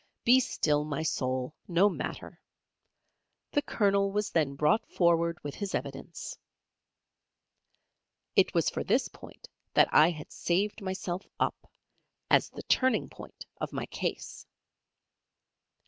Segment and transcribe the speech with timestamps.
[0.23, 2.41] Be still my soul, no matter.
[3.51, 6.39] The Colonel was then brought forward with his evidence.
[8.35, 11.69] It was for this point that I had saved myself up,
[12.31, 14.47] as the turning point of my case.